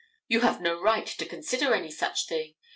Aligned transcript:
You 0.27 0.39
have 0.39 0.59
no 0.59 0.81
right 0.81 1.05
to 1.05 1.27
consider 1.27 1.75
any 1.75 1.91
such 1.91 2.25
thing. 2.25 2.55